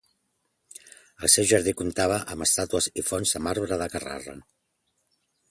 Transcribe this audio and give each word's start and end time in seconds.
El 1.27 1.31
seu 1.33 1.45
jardí 1.51 1.73
comptava 1.81 2.17
amb 2.37 2.47
estàtues 2.47 2.89
i 3.03 3.05
fonts 3.11 3.35
de 3.37 3.43
marbre 3.49 3.79
de 3.85 3.91
Carrara. 3.95 4.37